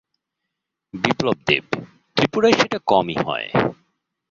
[0.93, 1.65] বিপ্লব দেব
[2.17, 3.47] ত্রিপুরায় সেটা কমই হয়।